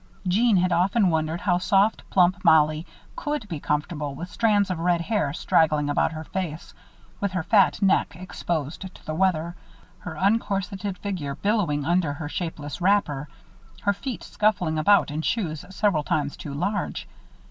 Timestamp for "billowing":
11.35-11.85